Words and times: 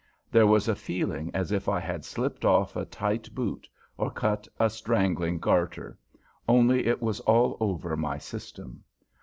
There 0.31 0.47
was 0.47 0.67
a 0.67 0.73
feeling 0.73 1.29
as 1.31 1.51
if 1.51 1.69
I 1.69 1.79
had 1.79 2.03
slipped 2.03 2.43
off 2.43 2.75
a 2.75 2.85
tight 2.85 3.29
boot, 3.35 3.69
or 3.99 4.09
cut 4.09 4.47
a 4.59 4.67
strangling 4.67 5.37
garter, 5.37 5.95
only 6.49 6.87
it 6.87 7.03
was 7.03 7.19
all 7.19 7.55
over 7.59 7.95
my 7.95 8.17
system. 8.17 8.83